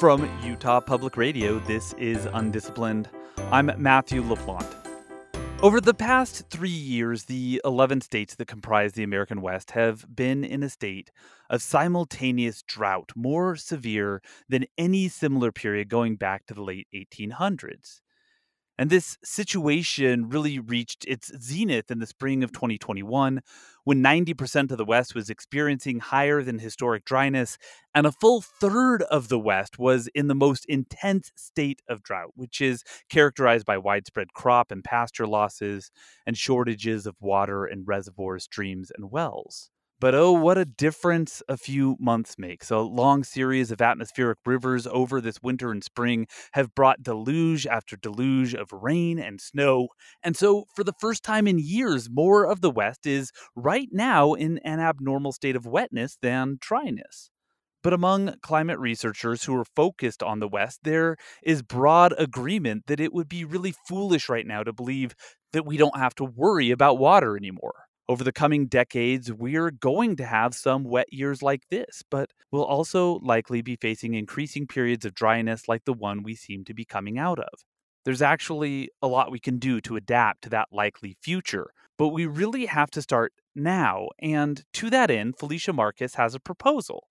[0.00, 3.10] From Utah Public Radio, this is Undisciplined.
[3.52, 4.74] I'm Matthew LaPlante.
[5.60, 10.42] Over the past three years, the 11 states that comprise the American West have been
[10.42, 11.10] in a state
[11.50, 18.00] of simultaneous drought, more severe than any similar period going back to the late 1800s.
[18.78, 23.42] And this situation really reached its zenith in the spring of 2021
[23.84, 27.58] when 90% of the West was experiencing higher than historic dryness,
[27.94, 32.32] and a full third of the West was in the most intense state of drought,
[32.34, 35.90] which is characterized by widespread crop and pasture losses
[36.26, 39.70] and shortages of water in reservoirs, streams, and wells.
[40.00, 42.70] But oh, what a difference a few months makes.
[42.70, 47.96] A long series of atmospheric rivers over this winter and spring have brought deluge after
[47.96, 49.88] deluge of rain and snow.
[50.22, 54.32] And so, for the first time in years, more of the West is right now
[54.32, 57.30] in an abnormal state of wetness than dryness.
[57.82, 63.00] But among climate researchers who are focused on the West, there is broad agreement that
[63.00, 65.14] it would be really foolish right now to believe
[65.52, 67.89] that we don't have to worry about water anymore.
[68.10, 72.64] Over the coming decades, we're going to have some wet years like this, but we'll
[72.64, 76.84] also likely be facing increasing periods of dryness like the one we seem to be
[76.84, 77.60] coming out of.
[78.04, 82.26] There's actually a lot we can do to adapt to that likely future, but we
[82.26, 84.08] really have to start now.
[84.18, 87.06] And to that end, Felicia Marcus has a proposal.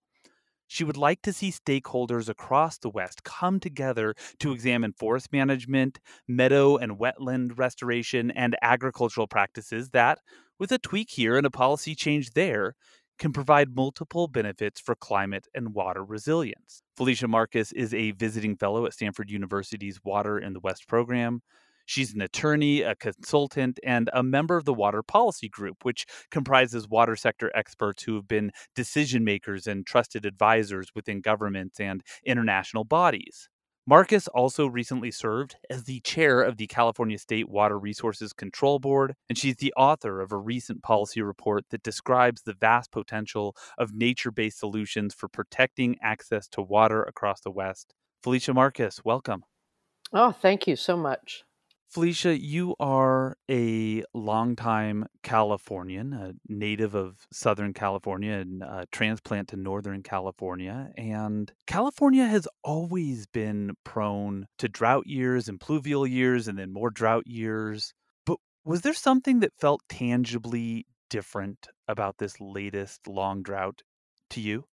[0.66, 5.98] She would like to see stakeholders across the West come together to examine forest management,
[6.28, 10.18] meadow and wetland restoration, and agricultural practices that,
[10.60, 12.74] with a tweak here and a policy change there,
[13.18, 16.82] can provide multiple benefits for climate and water resilience.
[16.96, 21.42] Felicia Marcus is a visiting fellow at Stanford University's Water in the West program.
[21.84, 26.88] She's an attorney, a consultant, and a member of the Water Policy Group, which comprises
[26.88, 32.84] water sector experts who have been decision makers and trusted advisors within governments and international
[32.84, 33.49] bodies.
[33.86, 39.14] Marcus also recently served as the chair of the California State Water Resources Control Board,
[39.28, 43.92] and she's the author of a recent policy report that describes the vast potential of
[43.92, 47.94] nature based solutions for protecting access to water across the West.
[48.22, 49.44] Felicia Marcus, welcome.
[50.12, 51.44] Oh, thank you so much.
[51.90, 59.56] Felicia, you are a longtime Californian, a native of Southern California and a transplant to
[59.56, 60.92] Northern California.
[60.96, 66.90] And California has always been prone to drought years and pluvial years and then more
[66.90, 67.92] drought years.
[68.24, 73.82] But was there something that felt tangibly different about this latest long drought
[74.30, 74.64] to you?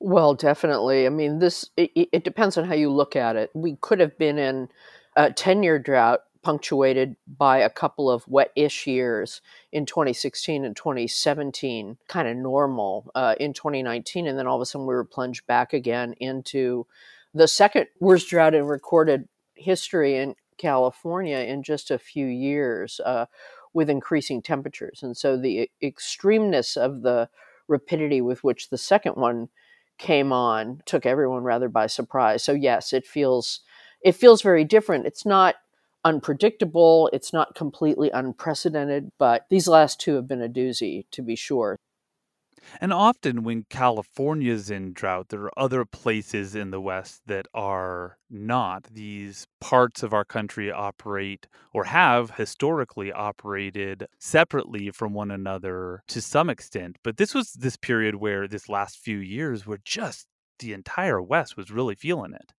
[0.00, 1.06] Well, definitely.
[1.06, 3.50] I mean, this it, it depends on how you look at it.
[3.54, 4.68] We could have been in
[5.18, 9.42] a 10 year drought punctuated by a couple of wet-ish years
[9.72, 14.66] in 2016 and 2017, kind of normal uh, in 2019, and then all of a
[14.66, 16.86] sudden we were plunged back again into
[17.34, 23.26] the second worst drought in recorded history in California in just a few years, uh,
[23.74, 27.28] with increasing temperatures, and so the extremeness of the
[27.66, 29.48] rapidity with which the second one
[29.98, 32.42] came on took everyone rather by surprise.
[32.42, 33.60] So yes, it feels
[34.02, 35.06] it feels very different.
[35.06, 35.56] It's not
[36.04, 41.36] unpredictable, it's not completely unprecedented, but these last two have been a doozy, to be
[41.36, 41.76] sure.
[42.80, 48.18] And often, when California's in drought, there are other places in the West that are
[48.28, 48.88] not.
[48.92, 56.20] These parts of our country operate or have historically operated separately from one another to
[56.20, 56.96] some extent.
[57.02, 60.26] But this was this period where, this last few years, where just
[60.58, 62.52] the entire West was really feeling it.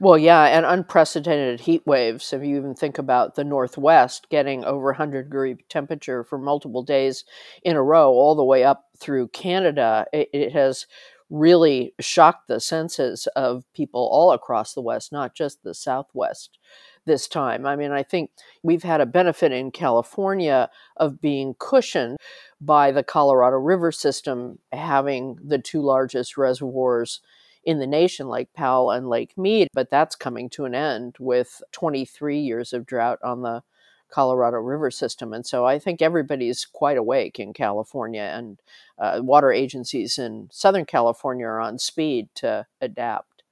[0.00, 2.32] Well, yeah, and unprecedented heat waves.
[2.32, 7.24] If you even think about the Northwest getting over 100 degree temperature for multiple days
[7.62, 10.86] in a row, all the way up through Canada, it, it has
[11.28, 16.58] really shocked the senses of people all across the West, not just the Southwest
[17.04, 17.66] this time.
[17.66, 18.30] I mean, I think
[18.62, 22.16] we've had a benefit in California of being cushioned
[22.60, 27.20] by the Colorado River system having the two largest reservoirs
[27.64, 31.62] in the nation Lake Powell and Lake Mead, but that's coming to an end with
[31.72, 33.62] 23 years of drought on the
[34.10, 35.32] Colorado River system.
[35.32, 38.60] And so I think everybody's quite awake in California, and
[38.98, 43.42] uh, water agencies in Southern California are on speed to adapt.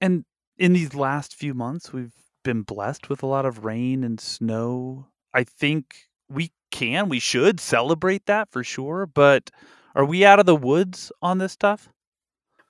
[0.00, 0.24] And
[0.58, 5.08] in these last few months, we've been blessed with a lot of rain and snow.
[5.34, 9.06] I think we can, we should celebrate that for sure.
[9.06, 9.50] But
[9.94, 11.88] are we out of the woods on this stuff?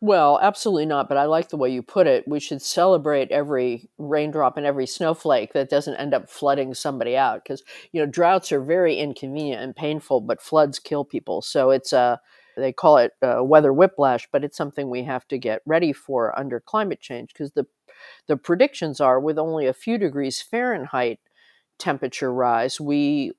[0.03, 2.29] Well, absolutely not, but I like the way you put it.
[2.29, 7.43] We should celebrate every raindrop and every snowflake that doesn't end up flooding somebody out
[7.43, 7.63] because,
[7.93, 11.41] you know, droughts are very inconvenient and painful, but floods kill people.
[11.41, 12.21] So it's a
[12.59, 16.61] They call it weather whiplash, but it's something we have to get ready for under
[16.61, 17.67] climate change because the
[18.29, 21.21] the predictions are with only a few degrees Fahrenheit
[21.79, 23.33] temperature rise, we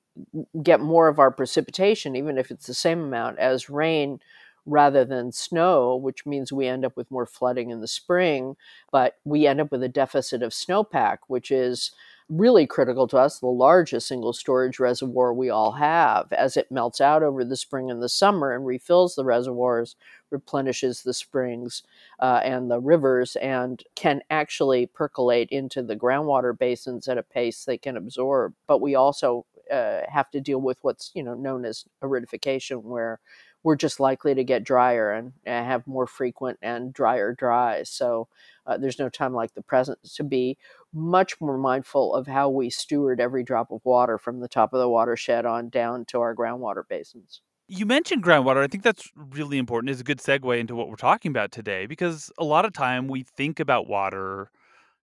[0.62, 4.20] get more of our precipitation, even if it's the same amount as rain
[4.68, 8.56] rather than snow, which means we end up with more flooding in the spring,
[8.92, 11.92] but we end up with a deficit of snowpack, which is
[12.28, 16.30] really critical to us, the largest single storage reservoir we all have.
[16.32, 19.96] As it melts out over the spring and the summer and refills the reservoirs,
[20.30, 21.82] replenishes the springs
[22.18, 27.64] uh, and the rivers, and can actually percolate into the groundwater basins at a pace
[27.64, 28.52] they can absorb.
[28.66, 33.20] But we also uh, have to deal with what's you know known as aridification, where
[33.62, 37.90] we're just likely to get drier and, and have more frequent and drier dries.
[37.90, 38.28] So
[38.66, 40.56] uh, there's no time like the present to be
[40.92, 44.80] much more mindful of how we steward every drop of water from the top of
[44.80, 47.42] the watershed on down to our groundwater basins.
[47.66, 48.62] You mentioned groundwater.
[48.62, 49.90] I think that's really important.
[49.90, 53.08] Is a good segue into what we're talking about today because a lot of time
[53.08, 54.50] we think about water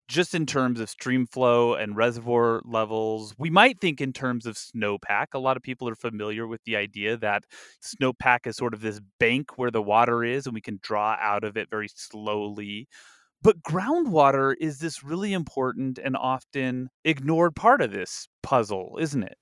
[0.07, 3.33] just in terms of stream flow and reservoir levels.
[3.37, 5.27] We might think in terms of snowpack.
[5.33, 7.43] A lot of people are familiar with the idea that
[7.83, 11.43] snowpack is sort of this bank where the water is and we can draw out
[11.43, 12.87] of it very slowly.
[13.41, 19.37] But groundwater is this really important and often ignored part of this puzzle, isn't it?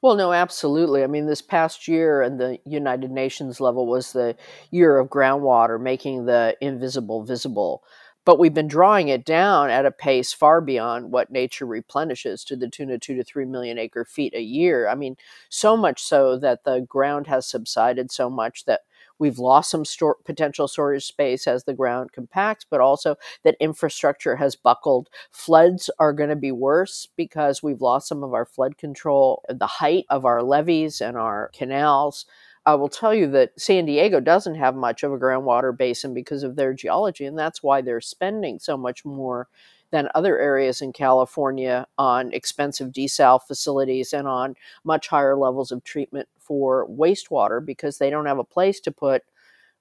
[0.00, 1.02] Well, no, absolutely.
[1.02, 4.36] I mean, this past year at the United Nations level was the
[4.70, 7.82] year of groundwater, making the invisible visible.
[8.26, 12.56] But we've been drawing it down at a pace far beyond what nature replenishes to
[12.56, 14.88] the tune of two to three million acre feet a year.
[14.88, 15.16] I mean,
[15.48, 18.82] so much so that the ground has subsided so much that
[19.18, 24.36] We've lost some store, potential storage space as the ground compacts, but also that infrastructure
[24.36, 25.08] has buckled.
[25.30, 29.66] Floods are going to be worse because we've lost some of our flood control, the
[29.66, 32.26] height of our levees and our canals.
[32.66, 36.42] I will tell you that San Diego doesn't have much of a groundwater basin because
[36.42, 39.48] of their geology, and that's why they're spending so much more
[39.92, 45.84] than other areas in California on expensive desal facilities and on much higher levels of
[45.84, 49.22] treatment for wastewater because they don't have a place to put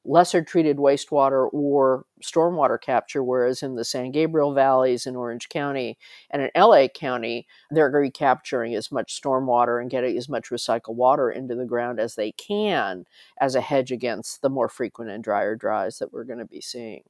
[0.06, 5.98] lesser treated wastewater or stormwater capture, whereas in the San Gabriel valleys in Orange County
[6.30, 11.32] and in LA County, they're recapturing as much stormwater and getting as much recycled water
[11.32, 13.06] into the ground as they can
[13.40, 16.62] as a hedge against the more frequent and drier dries that we're going to be
[16.62, 17.04] seeing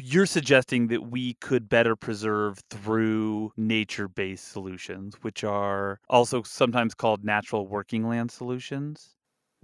[0.00, 6.94] you're suggesting that we could better preserve through nature based solutions, which are also sometimes
[6.94, 9.13] called natural working land solutions.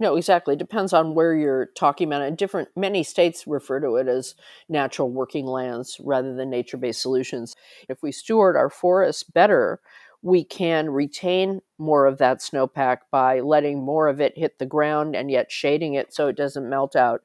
[0.01, 0.55] No, exactly.
[0.55, 2.35] Depends on where you're talking about it.
[2.35, 4.33] Different many states refer to it as
[4.67, 7.55] natural working lands rather than nature-based solutions.
[7.87, 9.79] If we steward our forests better,
[10.23, 15.15] we can retain more of that snowpack by letting more of it hit the ground
[15.15, 17.21] and yet shading it so it doesn't melt out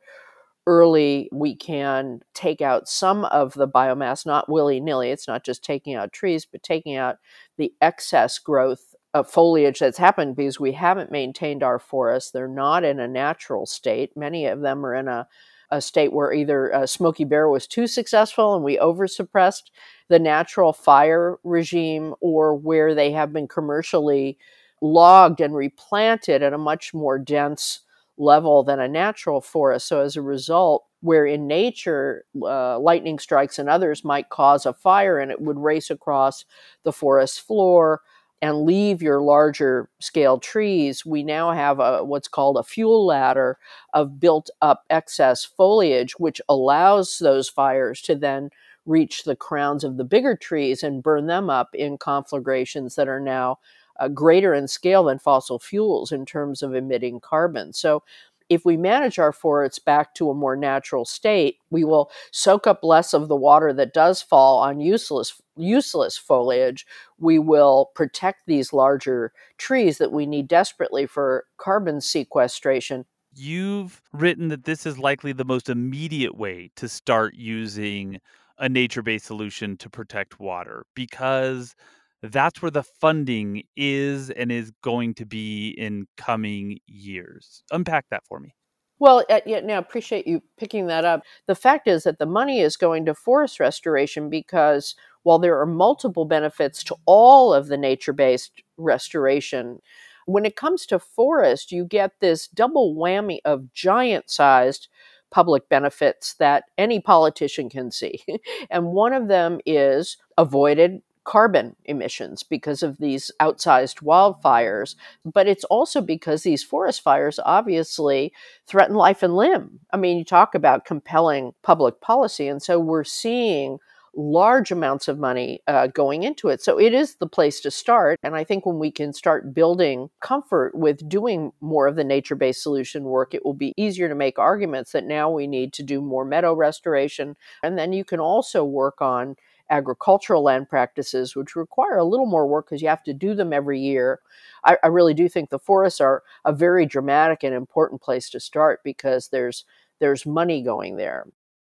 [0.67, 5.11] early we can take out some of the biomass, not willy nilly.
[5.11, 7.19] It's not just taking out trees, but taking out
[7.59, 12.31] the excess growth foliage that's happened because we haven't maintained our forests.
[12.31, 14.17] They're not in a natural state.
[14.17, 15.27] Many of them are in a,
[15.71, 19.71] a state where either uh, Smokey Bear was too successful and we oversuppressed
[20.09, 24.39] the natural fire regime, or where they have been commercially
[24.81, 27.81] logged and replanted at a much more dense
[28.19, 29.89] level than a natural forest.
[29.89, 34.73] So, as a result, where in nature uh, lightning strikes and others might cause a
[34.73, 36.45] fire and it would race across
[36.85, 38.01] the forest floor
[38.43, 43.59] and leave your larger scale trees, we now have a, what's called a fuel ladder
[43.95, 48.51] of built up excess foliage, which allows those fires to then
[48.85, 53.21] reach the crowns of the bigger trees and burn them up in conflagrations that are
[53.21, 53.59] now
[53.99, 57.73] uh, greater in scale than fossil fuels in terms of emitting carbon.
[57.73, 58.03] So,
[58.49, 62.85] if we manage our forests back to a more natural state, we will soak up
[62.85, 66.87] less of the water that does fall on useless useless foliage.
[67.19, 73.07] We will protect these larger trees that we need desperately for carbon sequestration.
[73.35, 78.21] You've written that this is likely the most immediate way to start using
[78.59, 81.75] a nature-based solution to protect water because
[82.23, 87.63] that's where the funding is and is going to be in coming years.
[87.71, 88.55] Unpack that for me.
[88.99, 91.23] Well, uh, yeah, now appreciate you picking that up.
[91.47, 95.67] The fact is that the money is going to forest restoration because while there are
[95.67, 99.81] multiple benefits to all of the nature based restoration,
[100.25, 104.89] when it comes to forest, you get this double whammy of giant sized
[105.31, 108.25] public benefits that any politician can see.
[108.71, 115.65] and one of them is avoided carbon emissions because of these outsized wildfires, but it's
[115.65, 118.33] also because these forest fires obviously
[118.67, 119.81] threaten life and limb.
[119.93, 123.79] I mean, you talk about compelling public policy, and so we're seeing
[124.19, 126.63] large amounts of money uh, going into it.
[126.63, 128.19] So it is the place to start.
[128.23, 132.35] And I think when we can start building comfort with doing more of the nature
[132.35, 135.83] based solution work, it will be easier to make arguments that now we need to
[135.83, 137.37] do more meadow restoration.
[137.63, 139.37] And then you can also work on
[139.71, 143.53] agricultural land practices, which require a little more work because you have to do them
[143.53, 144.21] every year.
[144.65, 148.41] I, I really do think the forests are a very dramatic and important place to
[148.41, 149.65] start because there's
[149.99, 151.27] there's money going there.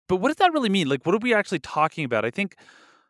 [0.08, 0.88] But what does that really mean?
[0.88, 2.24] Like, what are we actually talking about?
[2.24, 2.56] I think,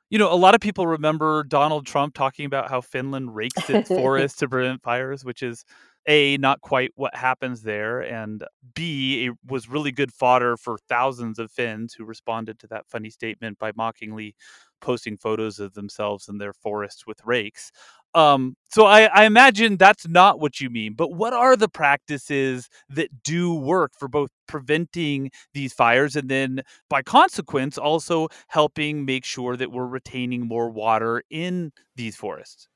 [0.08, 3.88] you know, a lot of people remember Donald Trump talking about how Finland rakes its
[3.88, 5.64] forests to prevent fires, which is
[6.08, 11.38] a not quite what happens there and b it was really good fodder for thousands
[11.38, 14.34] of finns who responded to that funny statement by mockingly
[14.82, 17.72] posting photos of themselves in their forests with rakes
[18.14, 22.68] um, so I, I imagine that's not what you mean, but what are the practices
[22.90, 29.24] that do work for both preventing these fires and then by consequence also helping make
[29.24, 32.68] sure that we're retaining more water in these forests?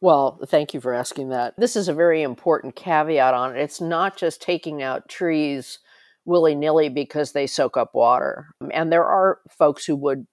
[0.00, 1.54] Well, thank you for asking that.
[1.56, 3.60] This is a very important caveat on it.
[3.60, 5.78] It's not just taking out trees
[6.24, 8.48] willy nilly because they soak up water.
[8.72, 10.26] And there are folks who would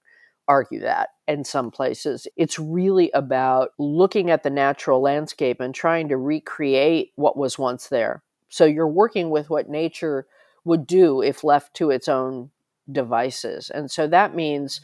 [0.50, 2.28] argue that in some places.
[2.36, 7.88] It's really about looking at the natural landscape and trying to recreate what was once
[7.88, 8.24] there.
[8.50, 10.26] So you're working with what nature
[10.66, 12.50] would do if left to its own
[12.92, 13.70] devices.
[13.70, 14.82] And so that means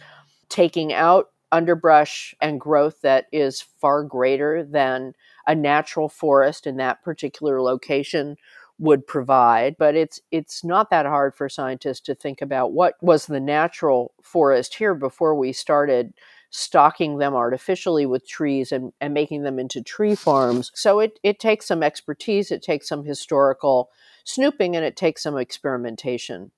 [0.47, 5.13] taking out underbrush and growth that is far greater than
[5.47, 8.37] a natural forest in that particular location
[8.77, 13.27] would provide but it's it's not that hard for scientists to think about what was
[13.27, 16.13] the natural forest here before we started
[16.55, 20.71] stocking them artificially with trees and, and making them into tree farms.
[20.73, 23.89] So it, it takes some expertise it takes some historical
[24.23, 26.51] snooping and it takes some experimentation.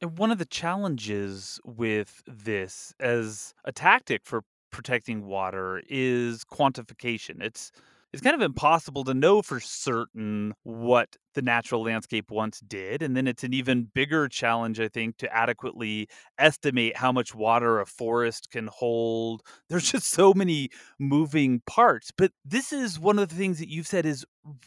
[0.00, 7.42] And one of the challenges with this as a tactic for protecting water is quantification.
[7.42, 7.70] It's
[8.14, 13.02] it's kind of impossible to know for certain what the natural landscape once did.
[13.02, 16.06] And then it's an even bigger challenge, I think, to adequately
[16.38, 19.42] estimate how much water a forest can hold.
[19.68, 22.12] There's just so many moving parts.
[22.16, 24.24] But this is one of the things that you've said is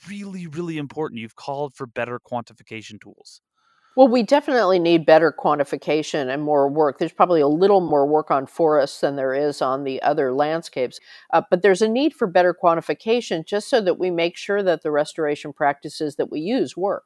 [0.10, 1.22] really, really important.
[1.22, 3.40] You've called for better quantification tools.
[3.98, 7.00] Well, we definitely need better quantification and more work.
[7.00, 11.00] There's probably a little more work on forests than there is on the other landscapes,
[11.34, 14.84] uh, but there's a need for better quantification just so that we make sure that
[14.84, 17.06] the restoration practices that we use work.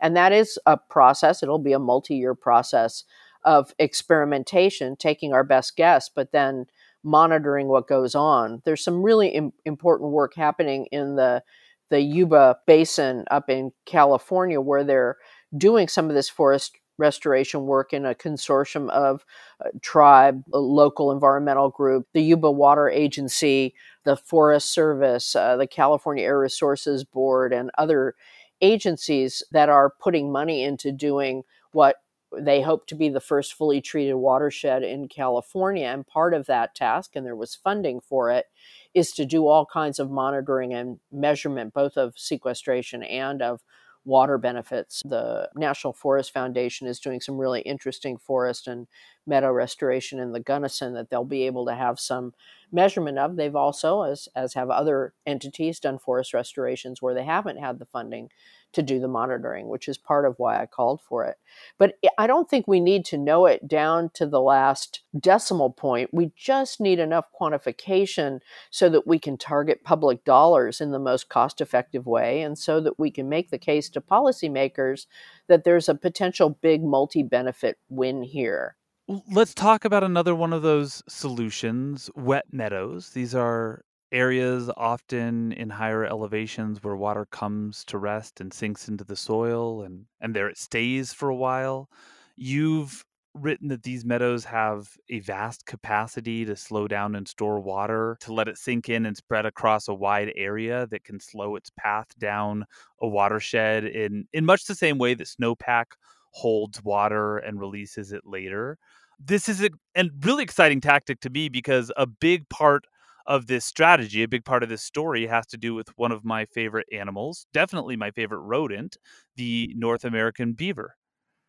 [0.00, 3.04] And that is a process, it'll be a multi year process
[3.44, 6.66] of experimentation, taking our best guess, but then
[7.04, 8.62] monitoring what goes on.
[8.64, 11.44] There's some really Im- important work happening in the
[11.92, 15.18] the Yuba Basin up in California where they're
[15.56, 19.24] doing some of this forest restoration work in a consortium of
[19.64, 26.24] uh, tribe, local environmental group, the Yuba Water Agency, the Forest Service, uh, the California
[26.24, 28.14] Air Resources Board, and other
[28.60, 31.42] agencies that are putting money into doing
[31.72, 31.96] what
[32.38, 35.86] they hope to be the first fully treated watershed in California.
[35.86, 38.46] And part of that task, and there was funding for it,
[38.94, 43.62] is to do all kinds of monitoring and measurement, both of sequestration and of
[44.04, 45.02] water benefits.
[45.04, 48.86] The National Forest Foundation is doing some really interesting forest and
[49.26, 52.32] meadow restoration in the Gunnison that they'll be able to have some
[52.72, 53.36] measurement of.
[53.36, 57.84] They've also, as, as have other entities, done forest restorations where they haven't had the
[57.84, 58.30] funding
[58.72, 61.36] to do the monitoring, which is part of why I called for it.
[61.78, 66.08] But I don't think we need to know it down to the last decimal point.
[66.12, 71.28] We just need enough quantification so that we can target public dollars in the most
[71.28, 75.06] cost effective way and so that we can make the case to policymakers
[75.48, 78.76] that there's a potential big multi benefit win here.
[79.08, 83.10] Let's talk about another one of those solutions wet meadows.
[83.10, 83.82] These are
[84.12, 89.82] areas often in higher elevations where water comes to rest and sinks into the soil
[89.82, 91.88] and and there it stays for a while
[92.36, 93.02] you've
[93.34, 98.34] written that these meadows have a vast capacity to slow down and store water to
[98.34, 102.08] let it sink in and spread across a wide area that can slow its path
[102.18, 102.66] down
[103.00, 105.86] a watershed in in much the same way that snowpack
[106.32, 108.78] holds water and releases it later
[109.24, 112.86] this is a and really exciting tactic to me because a big part
[113.26, 116.24] of this strategy, a big part of this story has to do with one of
[116.24, 118.96] my favorite animals, definitely my favorite rodent,
[119.36, 120.96] the North American beaver.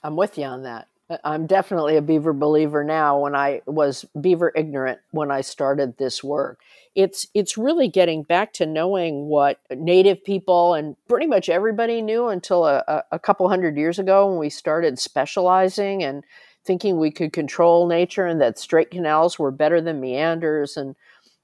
[0.03, 0.87] I'm with you on that.
[1.23, 6.23] I'm definitely a beaver believer now when I was beaver ignorant when I started this
[6.23, 6.59] work.
[6.95, 12.27] It's it's really getting back to knowing what native people and pretty much everybody knew
[12.27, 16.23] until a, a couple hundred years ago when we started specializing and
[16.65, 20.95] thinking we could control nature and that straight canals were better than meanders and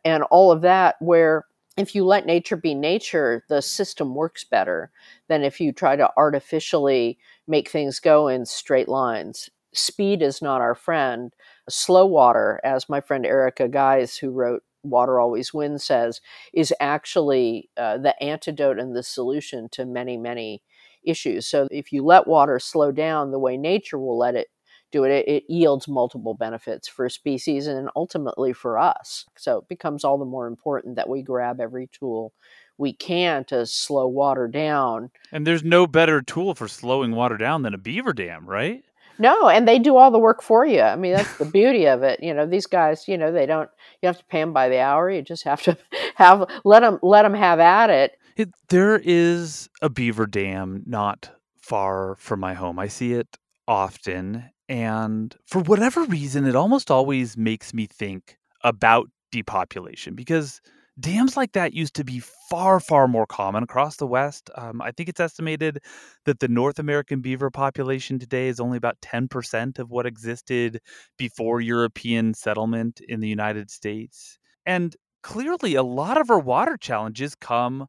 [0.05, 1.45] and all of that where
[1.79, 4.91] if you let nature be nature, the system works better
[5.29, 9.49] than if you try to artificially make things go in straight lines.
[9.73, 11.33] Speed is not our friend.
[11.69, 16.21] Slow water, as my friend Erica Gies, who wrote Water Always Wins, says,
[16.53, 20.63] is actually uh, the antidote and the solution to many, many
[21.03, 21.47] issues.
[21.47, 24.47] So if you let water slow down the way nature will let it
[24.91, 29.25] do it, it yields multiple benefits for species and ultimately for us.
[29.37, 32.33] So it becomes all the more important that we grab every tool
[32.79, 35.11] we can to slow water down.
[35.31, 38.83] And there's no better tool for slowing water down than a beaver dam, right?
[39.19, 40.81] No, and they do all the work for you.
[40.81, 42.23] I mean, that's the beauty of it.
[42.23, 43.69] You know, these guys, you know, they don't.
[44.01, 45.11] You have to pay them by the hour.
[45.11, 45.77] You just have to
[46.15, 48.17] have let them let them have at it.
[48.37, 51.29] it there is a beaver dam not
[51.61, 52.79] far from my home.
[52.79, 59.09] I see it often, and for whatever reason, it almost always makes me think about
[59.31, 60.61] depopulation because
[60.99, 64.49] dams like that used to be far, far more common across the West.
[64.55, 65.79] Um, I think it's estimated
[66.25, 70.79] that the North American beaver population today is only about 10% of what existed
[71.17, 74.37] before European settlement in the United States.
[74.65, 77.87] And clearly, a lot of our water challenges come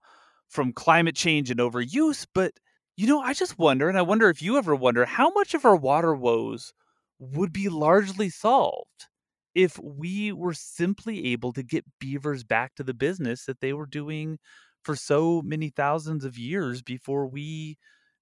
[0.48, 2.52] from climate change and overuse, but
[2.96, 5.64] you know, I just wonder, and I wonder if you ever wonder, how much of
[5.64, 6.72] our water woes
[7.18, 9.06] would be largely solved
[9.54, 13.86] if we were simply able to get beavers back to the business that they were
[13.86, 14.38] doing
[14.84, 17.76] for so many thousands of years before we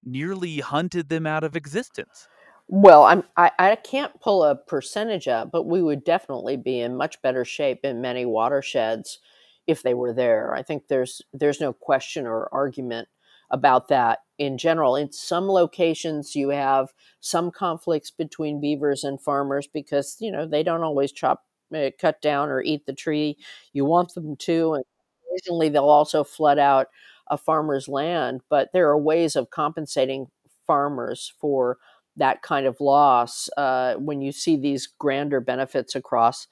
[0.05, 2.29] nearly hunted them out of existence.
[2.69, 6.97] Well, I'm I, I can't pull a percentage up, but we would definitely be in
[6.97, 9.21] much better shape in many watersheds
[9.67, 10.55] if they were there.
[10.55, 13.09] I think there's there's no question or argument
[13.51, 14.97] about that in general.
[14.97, 20.63] In some locations, you have some conflicts between beavers and farmers because you know they
[20.63, 23.37] don't always chop, uh, cut down, or eat the tree
[23.73, 24.85] you want them to, and
[25.33, 26.89] occasionally they'll also flood out
[27.29, 28.41] a farmer's land.
[28.49, 30.27] But there are ways of compensating
[30.67, 31.79] farmers for
[32.17, 36.47] that kind of loss uh, when you see these grander benefits across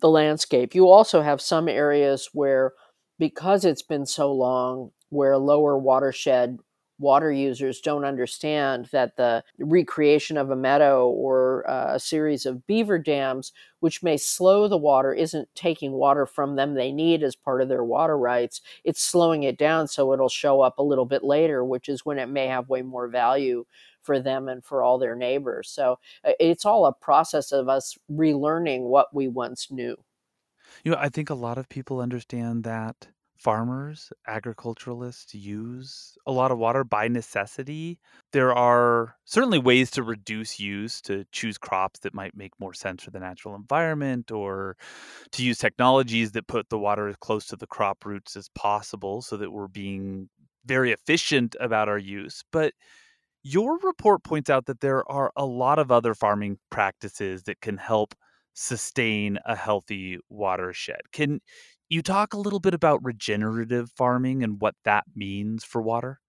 [0.00, 0.74] the landscape.
[0.74, 2.72] You also have some areas where
[3.18, 6.58] because it's been so long where lower watershed
[6.98, 12.66] water users don't understand that the recreation of a meadow or uh, a series of
[12.66, 17.36] beaver dams, which may slow the water, isn't taking water from them they need as
[17.36, 18.60] part of their water rights.
[18.84, 22.18] It's slowing it down so it'll show up a little bit later, which is when
[22.18, 23.66] it may have way more value
[24.02, 25.68] for them and for all their neighbors.
[25.68, 29.96] So uh, it's all a process of us relearning what we once knew.
[30.84, 36.50] You know, I think a lot of people understand that farmers, agriculturalists use a lot
[36.50, 37.98] of water by necessity.
[38.32, 43.02] There are certainly ways to reduce use, to choose crops that might make more sense
[43.04, 44.76] for the natural environment, or
[45.32, 49.22] to use technologies that put the water as close to the crop roots as possible
[49.22, 50.28] so that we're being
[50.64, 52.42] very efficient about our use.
[52.52, 52.74] But
[53.42, 57.76] your report points out that there are a lot of other farming practices that can
[57.76, 58.14] help
[58.54, 61.00] sustain a healthy watershed.
[61.12, 61.40] Can
[61.88, 66.20] you talk a little bit about regenerative farming and what that means for water?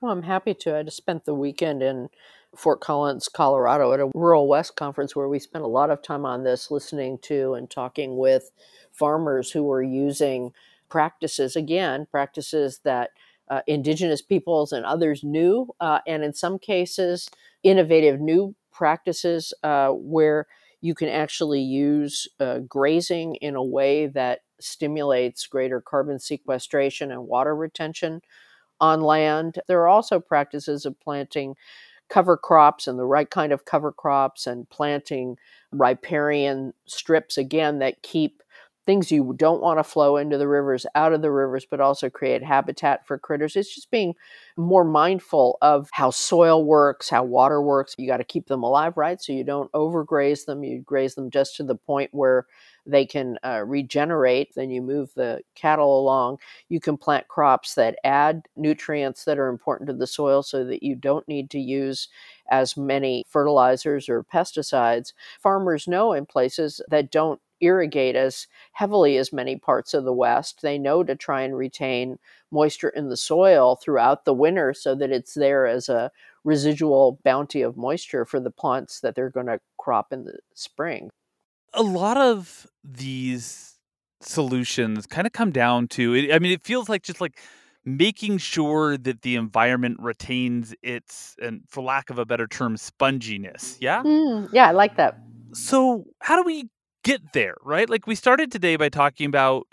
[0.00, 0.76] Well, I'm happy to.
[0.76, 2.08] I just spent the weekend in
[2.56, 6.24] Fort Collins, Colorado at a Rural West conference where we spent a lot of time
[6.24, 8.50] on this, listening to and talking with
[8.92, 10.52] farmers who were using
[10.88, 13.10] practices, again, practices that
[13.48, 17.28] uh, indigenous peoples and others knew, uh, and in some cases,
[17.62, 20.46] innovative new practices uh, where
[20.80, 27.26] you can actually use uh, grazing in a way that stimulates greater carbon sequestration and
[27.26, 28.22] water retention
[28.80, 29.58] on land.
[29.66, 31.56] There are also practices of planting
[32.08, 35.36] cover crops and the right kind of cover crops and planting
[35.72, 38.42] riparian strips again that keep
[38.86, 42.08] things you don't want to flow into the rivers out of the rivers but also
[42.08, 43.54] create habitat for critters.
[43.54, 44.14] It's just being
[44.56, 47.94] more mindful of how soil works how water works.
[47.98, 49.20] You got to keep them alive right?
[49.20, 50.64] So you don't overgraze them.
[50.64, 52.46] You graze them just to the point where
[52.88, 54.54] they can uh, regenerate.
[54.54, 56.38] Then you move the cattle along.
[56.68, 60.82] You can plant crops that add nutrients that are important to the soil so that
[60.82, 62.08] you don't need to use
[62.50, 65.12] as many fertilizers or pesticides.
[65.40, 70.62] Farmers know in places that don't irrigate as heavily as many parts of the West.
[70.62, 72.18] They know to try and retain
[72.50, 76.10] moisture in the soil throughout the winter so that it's there as a
[76.44, 81.10] residual bounty of moisture for the plants that they're going to crop in the spring.
[81.74, 83.74] A lot of these
[84.20, 87.38] solutions kind of come down to I mean, it feels like just like
[87.84, 93.76] making sure that the environment retains its, and for lack of a better term, sponginess.
[93.80, 94.02] Yeah.
[94.02, 95.18] Mm, yeah, I like that.
[95.54, 96.68] So, how do we
[97.04, 97.88] get there, right?
[97.88, 99.66] Like, we started today by talking about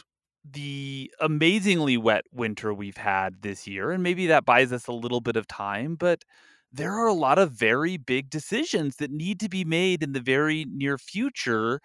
[0.49, 5.21] the amazingly wet winter we've had this year, and maybe that buys us a little
[5.21, 6.23] bit of time, but
[6.75, 10.19] there are a lot of very big decisions that need to be made in the
[10.21, 11.79] very near future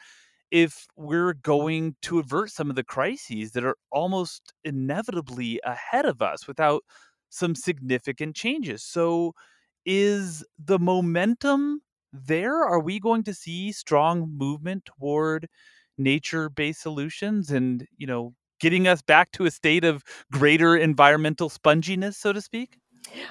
[0.50, 6.22] if we're going to avert some of the crises that are almost inevitably ahead of
[6.22, 6.82] us without
[7.30, 8.82] some significant changes.
[8.84, 9.34] So,
[9.86, 12.64] is the momentum there?
[12.64, 15.48] Are we going to see strong movement toward
[15.98, 22.14] nature-based solutions and, you know, getting us back to a state of greater environmental sponginess,
[22.14, 22.78] so to speak?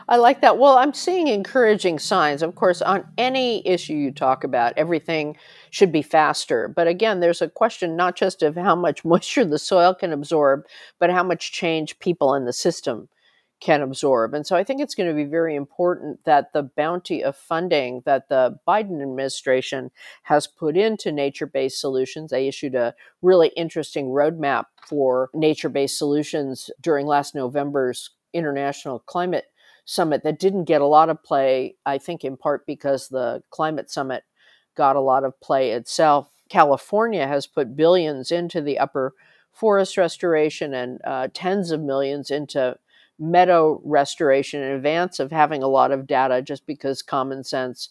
[0.07, 0.57] I like that.
[0.57, 2.41] Well, I'm seeing encouraging signs.
[2.41, 5.37] Of course, on any issue you talk about, everything
[5.69, 6.67] should be faster.
[6.67, 10.63] But again, there's a question not just of how much moisture the soil can absorb,
[10.99, 13.09] but how much change people in the system
[13.59, 14.33] can absorb.
[14.33, 18.01] And so I think it's going to be very important that the bounty of funding
[18.05, 19.91] that the Biden administration
[20.23, 25.97] has put into nature based solutions, they issued a really interesting roadmap for nature based
[25.97, 29.45] solutions during last November's International Climate
[29.89, 33.89] Summit that didn't get a lot of play, I think in part because the climate
[33.89, 34.23] summit
[34.75, 36.29] got a lot of play itself.
[36.47, 39.15] California has put billions into the upper
[39.51, 42.77] forest restoration and uh, tens of millions into
[43.17, 47.89] meadow restoration in advance of having a lot of data just because common sense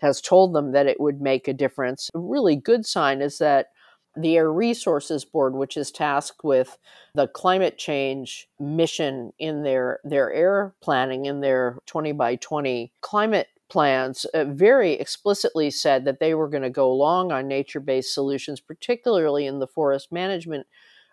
[0.00, 2.10] has told them that it would make a difference.
[2.16, 3.68] A really good sign is that
[4.16, 6.78] the Air Resources Board, which is tasked with
[7.14, 13.48] the climate change mission in their, their air planning, in their 20 by 20 climate
[13.68, 18.14] plans, uh, very explicitly said that they were going to go long on nature based
[18.14, 20.66] solutions, particularly in the forest management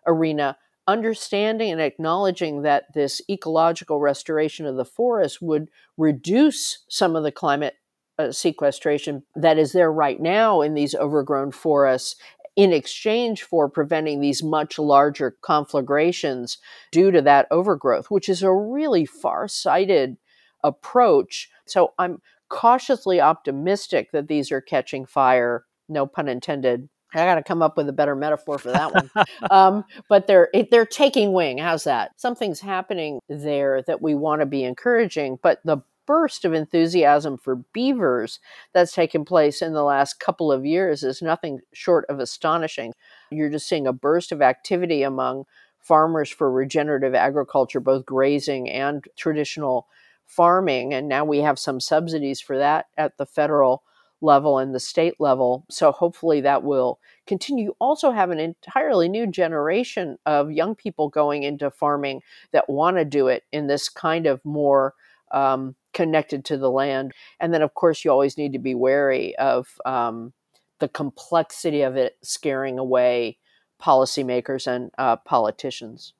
[0.07, 7.23] arena, understanding and acknowledging that this ecological restoration of the forest would reduce some of
[7.23, 7.75] the climate
[8.17, 12.15] uh, sequestration that is there right now in these overgrown forests
[12.55, 16.57] in exchange for preventing these much larger conflagrations
[16.91, 20.17] due to that overgrowth, which is a really far sighted
[20.63, 21.49] approach.
[21.65, 26.89] So I'm cautiously optimistic that these are catching fire, no pun intended,
[27.21, 29.09] I got to come up with a better metaphor for that one.
[29.51, 31.57] um, but they're they're taking wing.
[31.57, 32.19] How's that?
[32.19, 35.39] Something's happening there that we want to be encouraging.
[35.41, 38.39] But the burst of enthusiasm for beavers
[38.73, 42.93] that's taken place in the last couple of years is nothing short of astonishing.
[43.31, 45.45] You're just seeing a burst of activity among
[45.79, 49.87] farmers for regenerative agriculture, both grazing and traditional
[50.25, 50.93] farming.
[50.93, 53.83] And now we have some subsidies for that at the federal
[54.21, 55.65] level and the state level.
[55.69, 57.65] So hopefully that will continue.
[57.65, 62.97] You also have an entirely new generation of young people going into farming that want
[62.97, 64.93] to do it in this kind of more
[65.35, 67.11] um, connected to the land.
[67.39, 70.33] And then, of course, you always need to be wary of um,
[70.79, 73.37] the complexity of it scaring away
[73.81, 76.13] policymakers and uh, politicians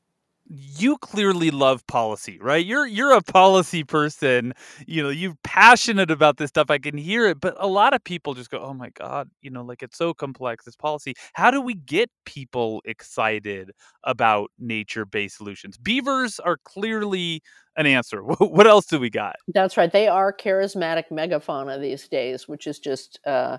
[0.48, 2.64] you clearly love policy, right?
[2.66, 4.54] You're you're a policy person.
[4.86, 6.70] You know, you're passionate about this stuff.
[6.70, 9.50] I can hear it, but a lot of people just go, "Oh my god, you
[9.50, 13.72] know, like it's so complex this policy." How do we get people excited
[14.04, 15.78] about nature-based solutions?
[15.78, 17.42] Beavers are clearly
[17.76, 18.22] an answer.
[18.40, 19.36] What else do we got?
[19.54, 19.92] That's right.
[19.92, 23.58] They are charismatic megafauna these days, which is just uh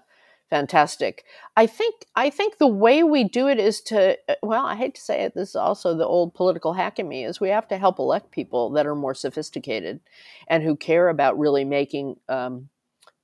[0.50, 1.24] fantastic.
[1.56, 4.94] I think I think the way we do it is to uh, well, I hate
[4.94, 7.68] to say it, this is also the old political hack in me is we have
[7.68, 10.00] to help elect people that are more sophisticated
[10.48, 12.68] and who care about really making um,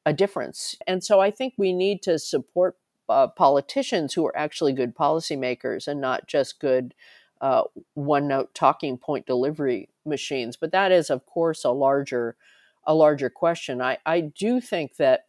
[0.05, 0.77] a difference.
[0.87, 2.77] And so I think we need to support
[3.09, 6.95] uh, politicians who are actually good policymakers and not just good
[7.41, 10.57] uh, one note talking point delivery machines.
[10.57, 12.37] But that is, of course, a larger
[12.85, 13.81] a larger question.
[13.81, 15.27] I, I do think that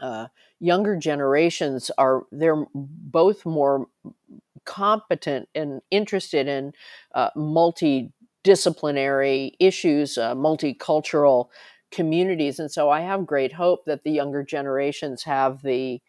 [0.00, 0.26] uh,
[0.58, 3.86] younger generations are they're both more
[4.64, 6.72] competent and interested in
[7.14, 11.48] uh, multidisciplinary issues, uh, multicultural
[11.90, 16.00] communities, and so I have great hope that the younger generations have the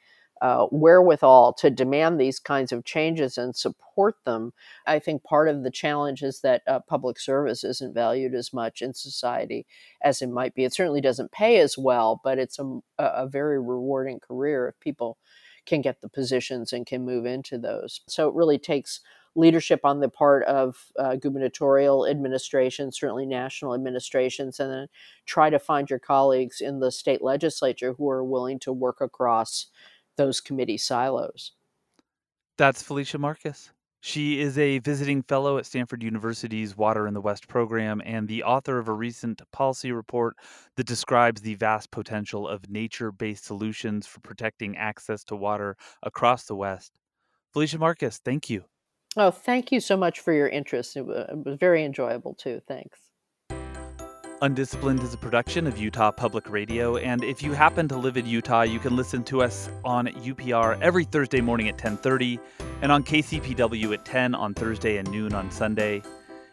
[0.42, 4.52] uh, wherewithal to demand these kinds of changes and support them.
[4.88, 8.82] I think part of the challenge is that uh, public service isn't valued as much
[8.82, 9.68] in society
[10.04, 10.64] as it might be.
[10.64, 15.18] It certainly doesn't pay as well, but it's a, a very rewarding career if people
[15.68, 18.02] can get the positions and can move into those.
[18.08, 19.00] So it really takes
[19.36, 24.88] leadership on the part of uh, gubernatorial administrations, certainly national administrations, and then
[25.26, 29.68] try to find your colleagues in the state legislature who are willing to work across
[30.22, 31.52] those committee silos.
[32.58, 33.72] That's Felicia Marcus.
[34.02, 38.44] She is a visiting fellow at Stanford University's Water in the West program and the
[38.44, 40.38] author of a recent policy report
[40.76, 46.46] that describes the vast potential of nature based solutions for protecting access to water across
[46.46, 46.98] the West.
[47.54, 48.66] Felicia Marcus, thank you.
[49.18, 50.96] Oh, thank you so much for your interest.
[50.98, 52.62] It was, very enjoyable too.
[52.68, 53.11] Thanks.
[54.44, 58.26] Undisciplined is a production of Utah Public Radio, and if you happen to live in
[58.26, 62.40] Utah, you can listen to us on UPR every Thursday morning at 10:30
[62.82, 66.02] and on KCPW at 10 on Thursday and noon on Sunday.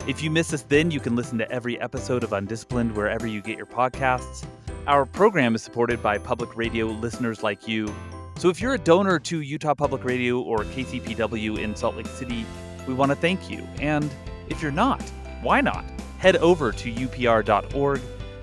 [0.07, 3.41] If you miss us then, you can listen to every episode of Undisciplined wherever you
[3.41, 4.45] get your podcasts.
[4.87, 7.91] Our program is supported by public radio listeners like you.
[8.37, 12.45] So if you're a donor to Utah Public Radio or KCPW in Salt Lake City,
[12.87, 13.67] we want to thank you.
[13.81, 14.11] And
[14.51, 15.01] if you're not,
[15.41, 15.87] why not?
[16.19, 18.01] Head over to upr.org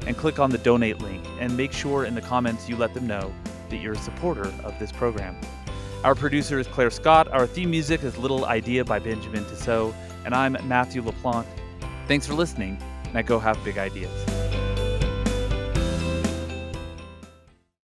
[0.07, 3.07] and click on the donate link and make sure in the comments you let them
[3.07, 3.33] know
[3.69, 5.35] that you're a supporter of this program.
[6.03, 7.27] Our producer is Claire Scott.
[7.29, 9.93] Our theme music is Little Idea by Benjamin Tissot.
[10.23, 11.47] And I'm Matthew LaPlante.
[12.07, 12.77] Thanks for listening.
[13.13, 14.34] Now go have big ideas.